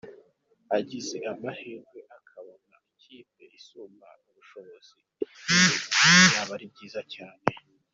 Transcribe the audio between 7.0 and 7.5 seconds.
cyane.